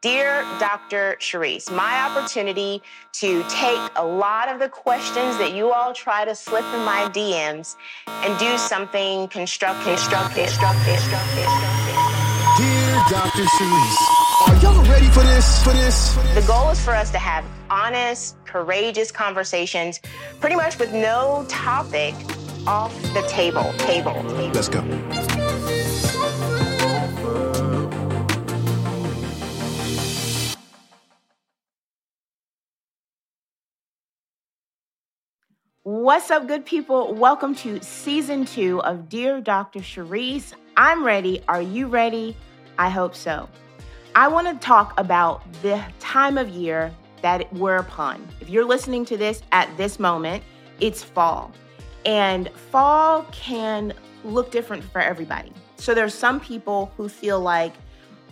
[0.00, 1.16] Dear Dr.
[1.18, 2.80] Charryse, my opportunity
[3.14, 7.10] to take a lot of the questions that you all try to slip in my
[7.12, 7.74] DMs
[8.06, 11.98] and do something constructive, constructive, constructive, constructive, constructive.
[12.58, 13.42] Dear Dr.
[13.42, 15.64] Charryse, are y'all ready for this?
[15.64, 16.14] For this?
[16.36, 19.98] The goal is for us to have honest, courageous conversations,
[20.38, 22.14] pretty much with no topic
[22.68, 23.72] off the table.
[23.78, 24.14] Table.
[24.14, 24.50] table.
[24.52, 25.27] Let's go.
[35.84, 37.14] What's up, good people?
[37.14, 39.78] Welcome to season two of Dear Dr.
[39.78, 40.52] Charryse.
[40.76, 41.40] I'm ready.
[41.46, 42.36] Are you ready?
[42.80, 43.48] I hope so.
[44.16, 46.92] I want to talk about the time of year
[47.22, 48.26] that we're upon.
[48.40, 50.42] If you're listening to this at this moment,
[50.80, 51.52] it's fall.
[52.04, 55.52] And fall can look different for everybody.
[55.76, 57.72] So there's some people who feel like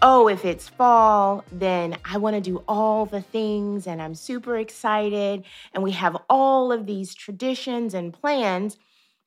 [0.02, 4.56] oh, if it's fall, then I want to do all the things and I'm super
[4.58, 5.44] excited.
[5.72, 8.78] And we have all of these traditions and plans.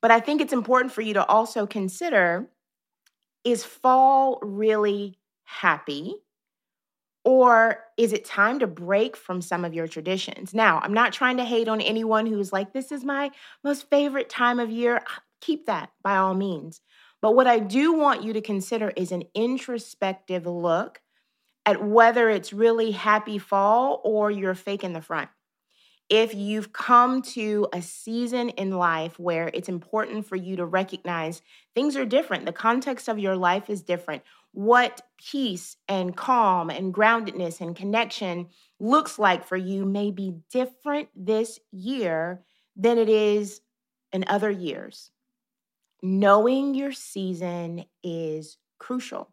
[0.01, 2.47] But I think it's important for you to also consider
[3.43, 6.15] is fall really happy?
[7.25, 10.53] Or is it time to break from some of your traditions?
[10.53, 13.31] Now, I'm not trying to hate on anyone who's like, this is my
[13.63, 15.01] most favorite time of year.
[15.41, 16.81] Keep that by all means.
[17.21, 21.01] But what I do want you to consider is an introspective look
[21.65, 25.29] at whether it's really happy fall or you're fake in the front.
[26.07, 31.43] If you've come to a season in life where it's important for you to recognize
[31.75, 36.93] things are different, the context of your life is different, what peace and calm and
[36.93, 38.47] groundedness and connection
[38.79, 42.41] looks like for you may be different this year
[42.75, 43.61] than it is
[44.11, 45.11] in other years
[46.01, 49.31] knowing your season is crucial.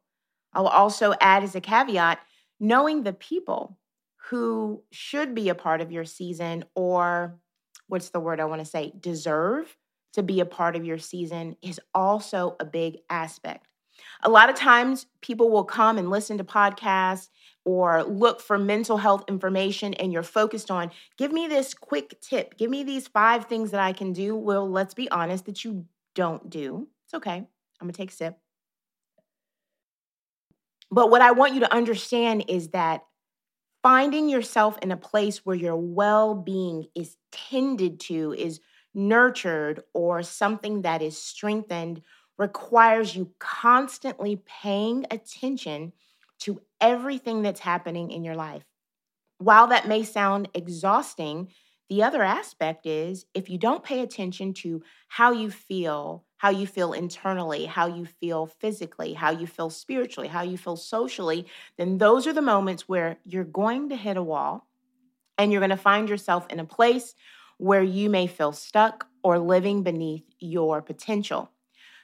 [0.53, 2.19] I will also add as a caveat
[2.59, 3.79] knowing the people
[4.29, 7.39] who should be a part of your season or
[7.89, 9.77] what's the word I want to say, deserve
[10.15, 13.67] to be a part of your season is also a big aspect.
[14.23, 17.29] A lot of times people will come and listen to podcasts
[17.67, 22.57] or look for mental health information and you're focused on give me this quick tip
[22.57, 25.85] give me these five things that i can do well let's be honest that you
[26.17, 26.89] don't do.
[27.05, 27.37] It's okay.
[27.37, 27.47] I'm
[27.81, 28.37] going to take a sip.
[30.91, 33.05] But what I want you to understand is that
[33.83, 38.61] finding yourself in a place where your well being is tended to, is
[38.95, 42.03] nurtured, or something that is strengthened
[42.39, 45.93] requires you constantly paying attention
[46.39, 48.65] to everything that's happening in your life.
[49.39, 51.53] While that may sound exhausting,
[51.89, 56.67] the other aspect is if you don't pay attention to how you feel, how you
[56.67, 61.47] feel internally, how you feel physically, how you feel spiritually, how you feel socially,
[61.79, 64.67] then those are the moments where you're going to hit a wall
[65.39, 67.15] and you're going to find yourself in a place
[67.59, 71.51] where you may feel stuck or living beneath your potential.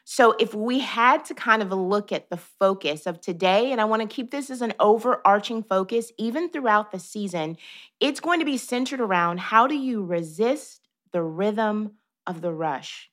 [0.05, 3.85] So, if we had to kind of look at the focus of today, and I
[3.85, 7.57] want to keep this as an overarching focus even throughout the season,
[8.01, 11.93] it's going to be centered around how do you resist the rhythm
[12.27, 13.11] of the rush?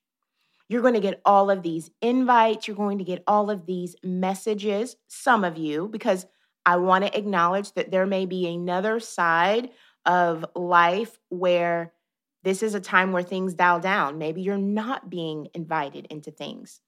[0.67, 3.95] You're going to get all of these invites, you're going to get all of these
[4.03, 6.25] messages, some of you, because
[6.65, 9.69] I want to acknowledge that there may be another side
[10.05, 11.93] of life where
[12.43, 14.17] this is a time where things dial down.
[14.17, 16.81] Maybe you're not being invited into things.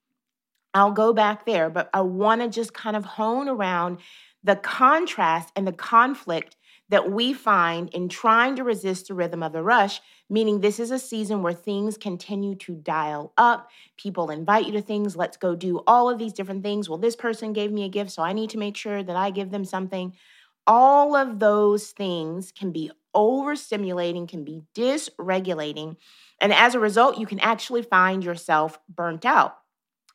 [0.74, 4.00] I'll go back there, but I want to just kind of hone around
[4.44, 6.56] the contrast and the conflict
[6.90, 10.92] that we find in trying to resist the rhythm of the rush, meaning this is
[10.92, 13.70] a season where things continue to dial up.
[13.98, 15.16] People invite you to things.
[15.16, 16.90] Let's go do all of these different things.
[16.90, 19.32] Well, this person gave me a gift, so I need to make sure that I
[19.32, 20.14] give them something.
[20.68, 25.98] All of those things can be overstimulating, can be dysregulating.
[26.40, 29.58] And as a result, you can actually find yourself burnt out.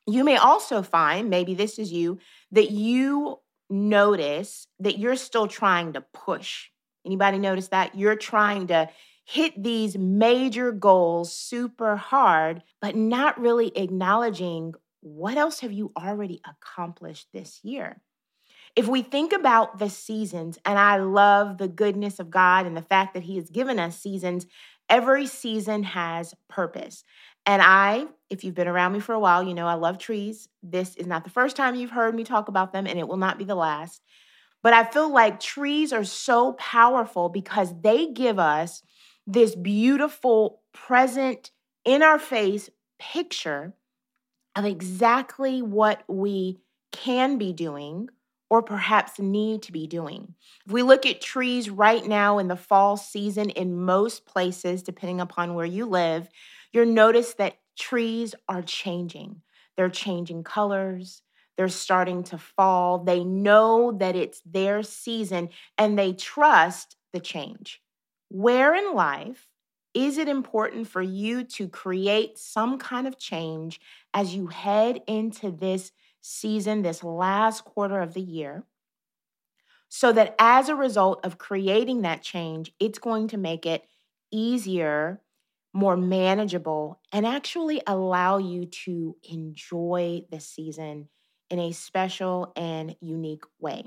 [0.06, 2.18] You may also find, maybe this is you,
[2.52, 6.68] that you notice that you're still trying to push.
[7.04, 7.96] Anybody notice that?
[7.96, 8.88] You're trying to
[9.24, 16.40] hit these major goals super hard, but not really acknowledging what else have you already
[16.44, 18.00] accomplished this year?
[18.76, 22.82] If we think about the seasons, and I love the goodness of God and the
[22.82, 24.46] fact that He has given us seasons,
[24.90, 27.02] every season has purpose.
[27.46, 30.48] And I, if you've been around me for a while, you know I love trees.
[30.62, 33.16] This is not the first time you've heard me talk about them, and it will
[33.16, 34.02] not be the last.
[34.62, 38.82] But I feel like trees are so powerful because they give us
[39.26, 41.50] this beautiful, present,
[41.84, 42.68] in our face
[42.98, 43.74] picture
[44.54, 46.58] of exactly what we
[46.90, 48.08] can be doing
[48.48, 50.34] or perhaps need to be doing.
[50.66, 55.20] If we look at trees right now in the fall season in most places, depending
[55.20, 56.28] upon where you live,
[56.72, 59.42] you'll notice that trees are changing.
[59.76, 61.22] They're changing colors,
[61.56, 62.98] they're starting to fall.
[62.98, 65.48] They know that it's their season
[65.78, 67.80] and they trust the change.
[68.28, 69.48] Where in life
[69.94, 73.80] is it important for you to create some kind of change
[74.12, 75.92] as you head into this
[76.26, 78.64] season, this last quarter of the year?
[79.88, 83.86] So that as a result of creating that change, it's going to make it
[84.32, 85.22] easier,
[85.72, 91.08] more manageable, and actually allow you to enjoy the season
[91.50, 93.84] in a special and unique way.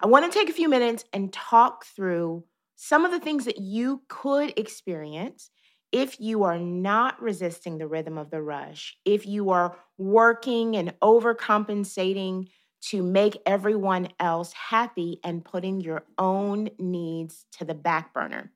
[0.00, 2.44] I want to take a few minutes and talk through
[2.76, 5.50] some of the things that you could experience
[5.92, 10.94] if you are not resisting the rhythm of the rush, if you are working and
[11.00, 12.48] overcompensating
[12.82, 18.50] to make everyone else happy and putting your own needs to the back burner.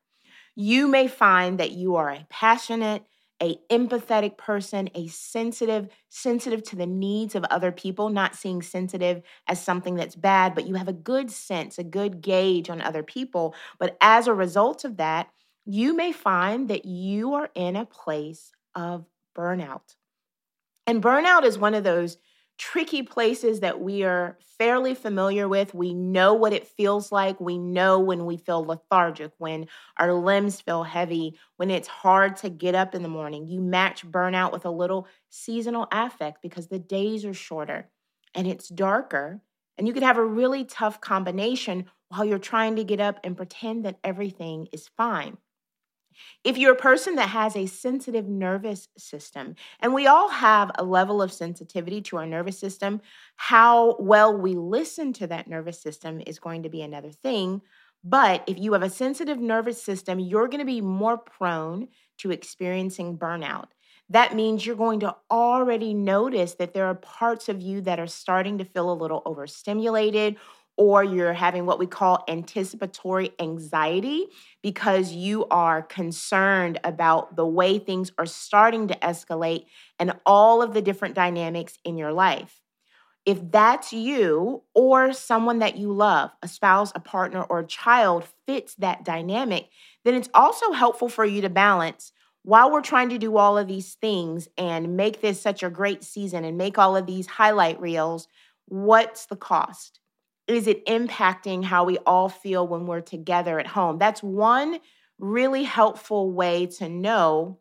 [0.55, 3.05] You may find that you are a passionate,
[3.43, 9.23] a empathetic person, a sensitive, sensitive to the needs of other people, not seeing sensitive
[9.47, 13.03] as something that's bad, but you have a good sense, a good gauge on other
[13.03, 13.55] people.
[13.79, 15.29] But as a result of that,
[15.67, 19.05] you may find that you are in a place of
[19.37, 19.97] burnout.
[20.87, 22.19] And burnout is one of those
[22.59, 25.75] tricky places that we are fairly familiar with.
[25.75, 27.39] We know what it feels like.
[27.41, 29.67] We know when we feel lethargic, when
[29.99, 33.47] our limbs feel heavy, when it's hard to get up in the morning.
[33.47, 37.91] You match burnout with a little seasonal affect because the days are shorter
[38.35, 39.43] and it's darker.
[39.77, 43.37] And you could have a really tough combination while you're trying to get up and
[43.37, 45.37] pretend that everything is fine.
[46.45, 50.85] If you're a person that has a sensitive nervous system, and we all have a
[50.85, 53.01] level of sensitivity to our nervous system,
[53.37, 57.63] how well we listen to that nervous system is going to be another thing.
[58.05, 62.31] But if you have a sensitive nervous system, you're going to be more prone to
[62.31, 63.67] experiencing burnout.
[64.11, 68.07] That means you're going to already notice that there are parts of you that are
[68.07, 70.37] starting to feel a little overstimulated
[70.77, 74.27] or you're having what we call anticipatory anxiety
[74.63, 79.65] because you are concerned about the way things are starting to escalate
[79.99, 82.61] and all of the different dynamics in your life.
[83.25, 88.25] If that's you or someone that you love, a spouse, a partner, or a child
[88.47, 89.69] fits that dynamic,
[90.05, 92.13] then it's also helpful for you to balance
[92.47, 96.05] while we're trying to do all of these things and make this such a great
[96.05, 98.29] season and make all of these highlight reels,
[98.67, 99.99] what's the cost?
[100.47, 103.99] Is it impacting how we all feel when we're together at home?
[103.99, 104.79] That's one
[105.19, 107.59] really helpful way to know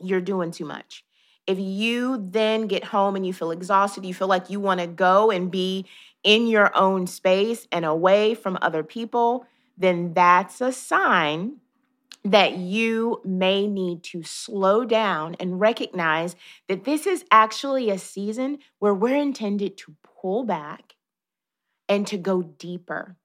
[0.00, 1.04] you're doing too much.
[1.46, 4.86] If you then get home and you feel exhausted, you feel like you want to
[4.86, 5.86] go and be
[6.22, 11.56] in your own space and away from other people, then that's a sign
[12.24, 16.34] that you may need to slow down and recognize
[16.68, 20.93] that this is actually a season where we're intended to pull back
[21.94, 23.16] and to go deeper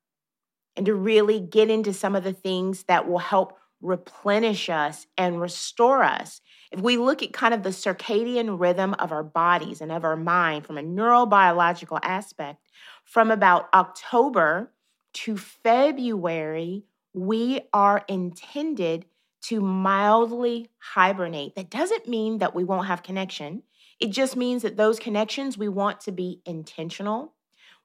[0.76, 5.42] and to really get into some of the things that will help replenish us and
[5.42, 6.42] restore us.
[6.72, 10.16] If we look at kind of the circadian rhythm of our bodies and of our
[10.16, 12.68] mind from a neurobiological aspect,
[13.06, 14.72] from about October
[15.14, 16.84] to February,
[17.14, 19.06] we are intended
[19.42, 21.56] to mildly hibernate.
[21.56, 23.64] That doesn't mean that we won't have connection.
[24.00, 27.34] It just means that those connections we want to be intentional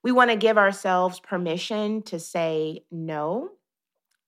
[0.04, 3.48] we want to give ourselves permission to say no.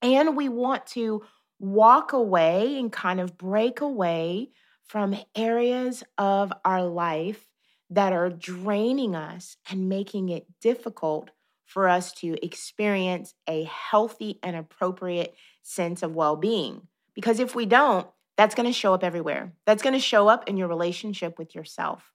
[0.00, 1.22] And we want to
[1.60, 4.50] walk away and kind of break away
[4.88, 7.46] from areas of our life
[7.90, 11.30] that are draining us and making it difficult
[11.66, 16.88] for us to experience a healthy and appropriate sense of well being.
[17.14, 18.06] Because if we don't,
[18.38, 19.52] that's going to show up everywhere.
[19.66, 22.12] That's going to show up in your relationship with yourself.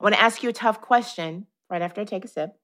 [0.00, 2.56] I want to ask you a tough question right after I take a sip.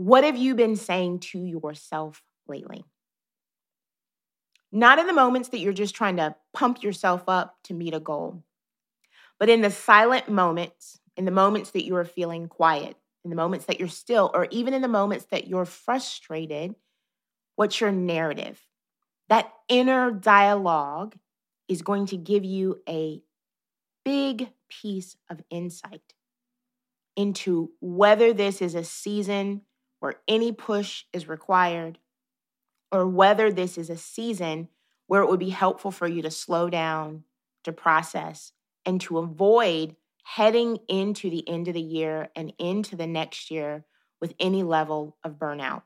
[0.00, 2.86] What have you been saying to yourself lately?
[4.72, 8.00] Not in the moments that you're just trying to pump yourself up to meet a
[8.00, 8.42] goal,
[9.38, 13.36] but in the silent moments, in the moments that you are feeling quiet, in the
[13.36, 16.74] moments that you're still, or even in the moments that you're frustrated,
[17.56, 18.58] what's your narrative?
[19.28, 21.14] That inner dialogue
[21.68, 23.20] is going to give you a
[24.02, 26.14] big piece of insight
[27.16, 29.60] into whether this is a season
[30.00, 31.98] where any push is required,
[32.90, 34.68] or whether this is a season
[35.06, 37.24] where it would be helpful for you to slow down,
[37.64, 38.52] to process,
[38.84, 43.84] and to avoid heading into the end of the year and into the next year
[44.20, 45.82] with any level of burnout.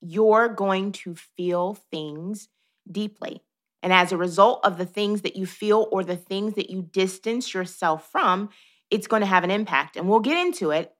[0.00, 2.48] You're going to feel things
[2.90, 3.42] deeply.
[3.82, 6.82] And as a result of the things that you feel or the things that you
[6.82, 8.50] distance yourself from,
[8.90, 9.96] it's going to have an impact.
[9.96, 10.94] And we'll get into it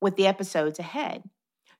[0.00, 1.22] with the episodes ahead.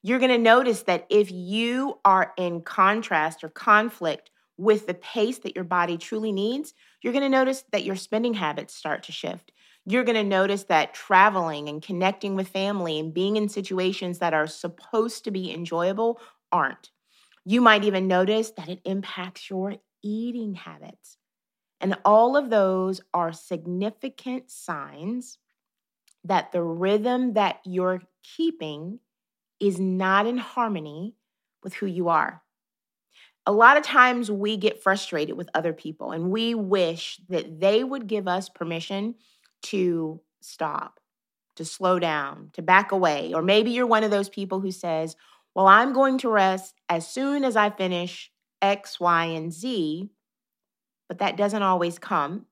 [0.08, 5.36] You're going to notice that if you are in contrast or conflict with the pace
[5.40, 6.72] that your body truly needs,
[7.02, 9.52] you're going to notice that your spending habits start to shift.
[9.84, 14.32] You're going to notice that traveling and connecting with family and being in situations that
[14.32, 16.90] are supposed to be enjoyable aren't.
[17.44, 21.18] You might even notice that it impacts your eating habits.
[21.82, 25.36] And all of those are significant signs
[26.24, 29.00] that the rhythm that you're keeping
[29.60, 31.14] is not in harmony
[31.62, 32.42] with who you are.
[33.46, 37.82] A lot of times we get frustrated with other people and we wish that they
[37.82, 39.14] would give us permission
[39.62, 41.00] to stop,
[41.56, 43.32] to slow down, to back away.
[43.34, 45.16] Or maybe you're one of those people who says,
[45.54, 50.10] Well, I'm going to rest as soon as I finish X, Y, and Z.
[51.08, 52.46] But that doesn't always come.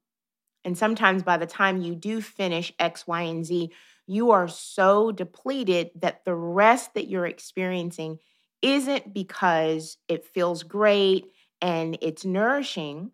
[0.65, 3.71] And sometimes by the time you do finish X, Y, and Z,
[4.07, 8.19] you are so depleted that the rest that you're experiencing
[8.63, 11.27] isn't because it feels great
[11.61, 13.11] and it's nourishing.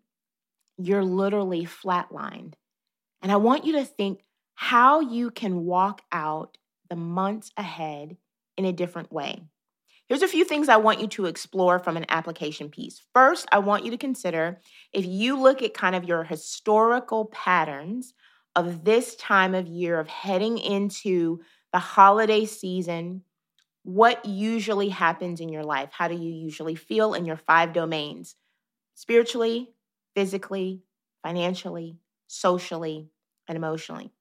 [0.77, 2.53] You're literally flatlined.
[3.21, 4.21] And I want you to think
[4.55, 6.57] how you can walk out
[6.89, 8.17] the months ahead
[8.57, 9.41] in a different way.
[10.07, 13.01] Here's a few things I want you to explore from an application piece.
[13.13, 14.59] First, I want you to consider
[14.91, 18.13] if you look at kind of your historical patterns
[18.55, 21.41] of this time of year of heading into
[21.71, 23.23] the holiday season,
[23.83, 25.89] what usually happens in your life?
[25.91, 28.35] How do you usually feel in your five domains?
[28.95, 29.73] Spiritually,
[30.15, 30.83] physically,
[31.23, 33.09] financially, socially,
[33.47, 34.11] and emotionally.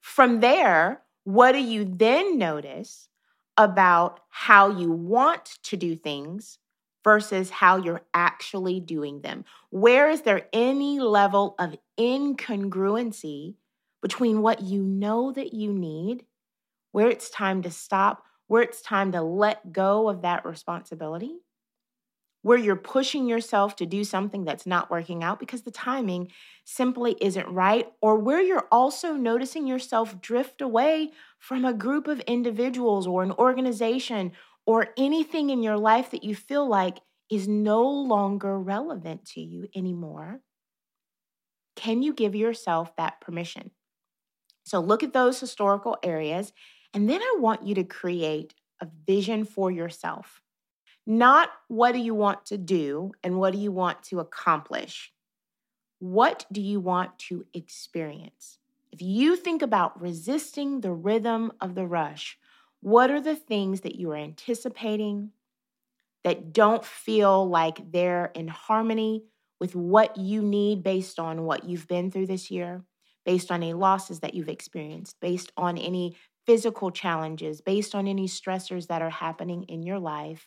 [0.00, 3.08] From there, what do you then notice
[3.56, 6.58] about how you want to do things
[7.04, 9.44] versus how you're actually doing them?
[9.70, 13.54] Where is there any level of incongruency
[14.02, 16.24] between what you know that you need,
[16.92, 21.36] where it's time to stop, where it's time to let go of that responsibility?
[22.42, 26.30] Where you're pushing yourself to do something that's not working out because the timing
[26.64, 32.20] simply isn't right, or where you're also noticing yourself drift away from a group of
[32.20, 34.32] individuals or an organization
[34.66, 36.98] or anything in your life that you feel like
[37.30, 40.40] is no longer relevant to you anymore,
[41.76, 43.70] can you give yourself that permission?
[44.64, 46.52] So look at those historical areas,
[46.92, 50.40] and then I want you to create a vision for yourself.
[51.06, 55.12] Not what do you want to do and what do you want to accomplish.
[55.98, 58.58] What do you want to experience?
[58.90, 62.38] If you think about resisting the rhythm of the rush,
[62.84, 65.30] what are the things that you are anticipating
[66.22, 69.24] that don't feel like they're in harmony
[69.58, 72.84] with what you need based on what you've been through this year,
[73.24, 76.14] based on any losses that you've experienced, based on any
[76.44, 80.46] physical challenges, based on any stressors that are happening in your life?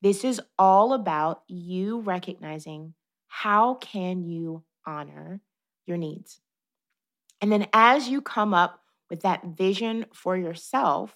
[0.00, 2.94] This is all about you recognizing
[3.28, 5.42] how can you honor
[5.84, 6.40] your needs.
[7.42, 11.14] And then as you come up with that vision for yourself,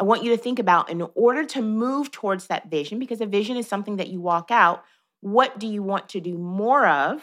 [0.00, 3.26] I want you to think about in order to move towards that vision, because a
[3.26, 4.82] vision is something that you walk out,
[5.20, 7.22] what do you want to do more of?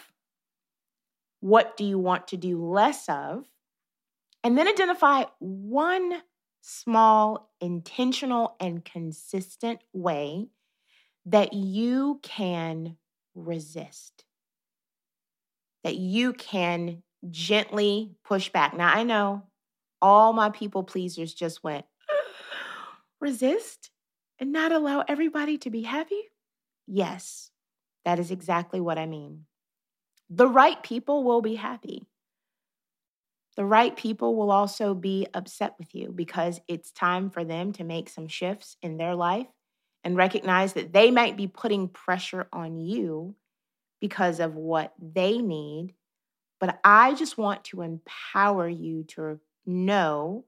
[1.39, 3.45] What do you want to do less of?
[4.43, 6.21] And then identify one
[6.61, 10.49] small, intentional, and consistent way
[11.25, 12.97] that you can
[13.33, 14.23] resist,
[15.83, 18.77] that you can gently push back.
[18.77, 19.43] Now, I know
[19.99, 21.85] all my people pleasers just went,
[23.19, 23.89] resist
[24.39, 26.21] and not allow everybody to be happy?
[26.85, 27.51] Yes,
[28.05, 29.45] that is exactly what I mean.
[30.29, 32.05] The right people will be happy.
[33.55, 37.83] The right people will also be upset with you because it's time for them to
[37.83, 39.47] make some shifts in their life
[40.03, 43.35] and recognize that they might be putting pressure on you
[43.99, 45.95] because of what they need
[46.59, 50.45] but I just want to empower you to know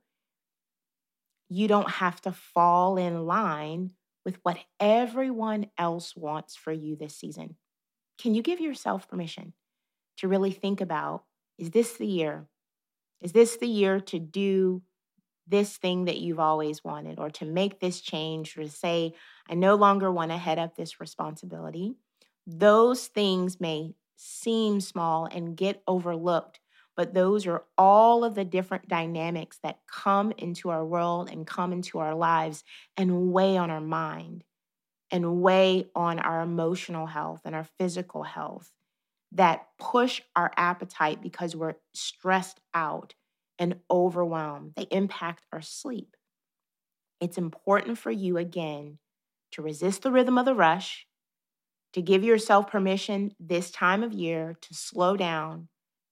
[1.49, 3.91] you don't have to fall in line
[4.23, 7.55] with what everyone else wants for you this season.
[8.19, 9.53] Can you give yourself permission
[10.17, 11.23] to really think about
[11.57, 12.47] is this the year?
[13.21, 14.81] Is this the year to do
[15.47, 19.13] this thing that you've always wanted or to make this change or to say,
[19.49, 21.95] I no longer want to head up this responsibility?
[22.45, 26.59] Those things may seem small and get overlooked.
[26.99, 31.71] But those are all of the different dynamics that come into our world and come
[31.71, 32.61] into our lives
[32.97, 34.43] and weigh on our mind
[35.09, 38.73] and weigh on our emotional health and our physical health
[39.31, 43.13] that push our appetite because we're stressed out
[43.57, 44.73] and overwhelmed.
[44.75, 46.17] They impact our sleep.
[47.21, 48.97] It's important for you, again,
[49.51, 51.07] to resist the rhythm of the rush,
[51.93, 55.69] to give yourself permission this time of year to slow down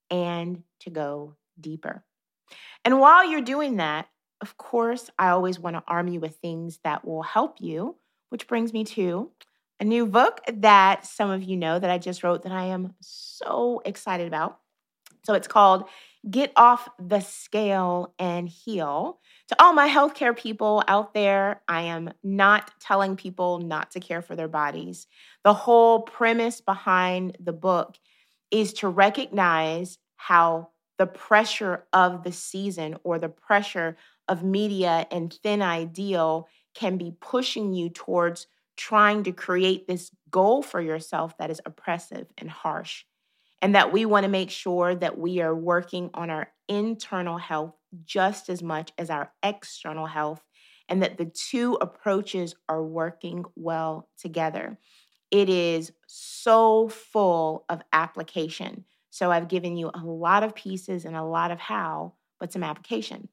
[0.09, 2.03] and to go deeper.
[2.85, 4.07] And while you're doing that,
[4.41, 7.95] of course, I always want to arm you with things that will help you,
[8.29, 9.31] which brings me to
[9.79, 12.93] a new book that some of you know that I just wrote that I am
[12.99, 14.59] so excited about.
[15.23, 15.89] So it's called
[16.29, 19.19] Get Off the Scale and Heal.
[19.49, 24.21] To all my healthcare people out there, I am not telling people not to care
[24.21, 25.07] for their bodies.
[25.43, 27.97] The whole premise behind the book
[28.51, 35.33] is to recognize how the pressure of the season or the pressure of media and
[35.43, 41.49] thin ideal can be pushing you towards trying to create this goal for yourself that
[41.49, 43.03] is oppressive and harsh.
[43.61, 47.73] And that we want to make sure that we are working on our internal health
[48.05, 50.43] just as much as our external health,
[50.87, 54.77] and that the two approaches are working well together.
[55.31, 58.85] It is so full of application.
[59.09, 62.63] So I've given you a lot of pieces and a lot of how, but some
[62.63, 63.29] application.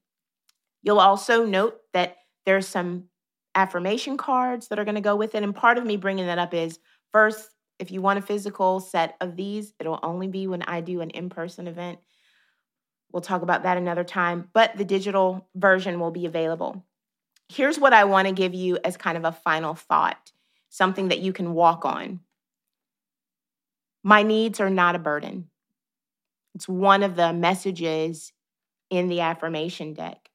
[0.83, 3.05] You'll also note that there's some
[3.55, 5.43] affirmation cards that are going to go with it.
[5.43, 6.79] And part of me bringing that up is
[7.13, 11.01] first, if you want a physical set of these, it'll only be when I do
[11.01, 11.99] an in person event.
[13.13, 16.85] We'll talk about that another time, but the digital version will be available.
[17.49, 20.33] Here's what I want to give you as kind of a final thought,
[20.75, 22.19] something that you can walk on.
[24.02, 25.49] My needs are not a burden.
[26.57, 28.33] It's one of the messages
[28.90, 30.31] in the affirmation deck.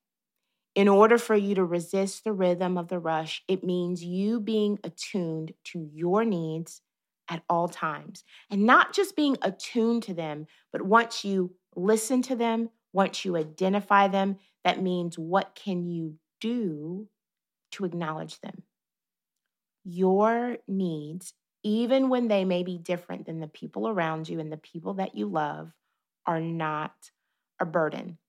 [0.76, 4.80] In order for you to resist the rhythm of the rush, it means you being
[4.86, 6.82] attuned to your needs
[7.28, 12.36] at all times and not just being attuned to them, but once you listen to
[12.38, 17.10] them, once you identify them, that means what can you do
[17.72, 18.64] to acknowledge them?
[19.92, 24.58] Your needs, even when they may be different than the people around you and the
[24.58, 25.72] people that you love,
[26.28, 26.94] are not
[27.60, 28.20] a burden.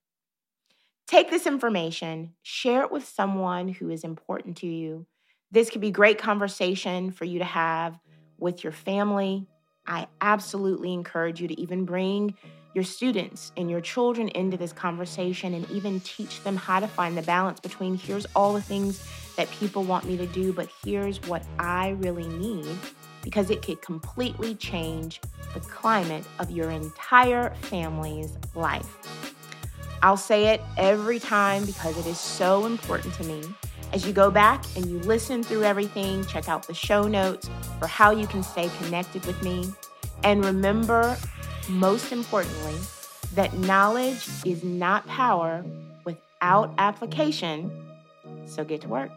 [1.07, 5.07] Take this information, share it with someone who is important to you.
[5.51, 7.99] This could be great conversation for you to have
[8.39, 9.47] with your family.
[9.87, 12.37] I absolutely encourage you to even bring
[12.75, 17.17] your students and your children into this conversation and even teach them how to find
[17.17, 19.07] the balance between here's all the things
[19.37, 22.67] that people want me to do, but here's what I really need
[23.23, 25.21] because it could completely change
[25.55, 28.97] the climate of your entire family's life.
[30.03, 33.43] I'll say it every time because it is so important to me.
[33.93, 37.87] As you go back and you listen through everything, check out the show notes for
[37.87, 39.69] how you can stay connected with me.
[40.23, 41.17] And remember,
[41.71, 42.77] most importantly,
[43.35, 45.65] that knowledge is not power
[46.05, 47.71] without application.
[48.47, 49.11] So get to work.